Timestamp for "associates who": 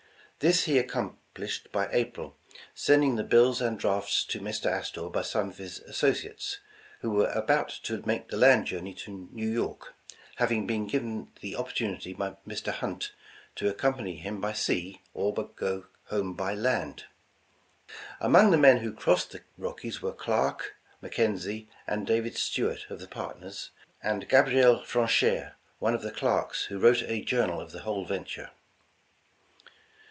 5.81-7.11